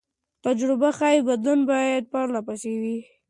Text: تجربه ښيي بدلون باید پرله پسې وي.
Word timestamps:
تجربه 0.45 0.89
ښيي 0.97 1.19
بدلون 1.27 1.59
باید 1.71 2.03
پرله 2.13 2.41
پسې 2.47 2.73
وي. 2.81 2.97